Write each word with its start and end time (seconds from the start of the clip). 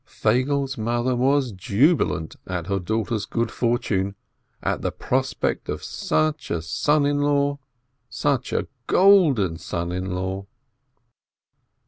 Feigele's 0.03 0.79
mother 0.79 1.15
was 1.15 1.51
jubilant 1.51 2.35
at 2.47 2.65
her 2.65 2.79
daugh 2.79 3.09
ter's 3.09 3.27
good 3.27 3.51
fortune, 3.51 4.15
at 4.63 4.81
the 4.81 4.91
prospect 4.91 5.69
of 5.69 5.83
such 5.83 6.49
a 6.49 6.63
son 6.63 7.05
in 7.05 7.19
law, 7.21 7.59
such 8.09 8.51
a 8.51 8.67
golden 8.87 9.57
son 9.57 9.91
in 9.91 10.15
law 10.15 10.47